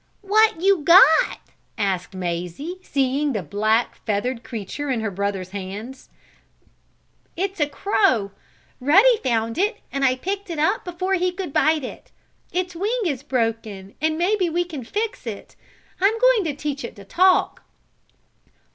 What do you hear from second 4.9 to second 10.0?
her brother's hands. "It's a crow. Ruddy found it